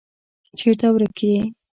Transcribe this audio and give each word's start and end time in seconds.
چیرته 0.59 0.87
ورک 0.91 1.17
یې. 1.29 1.39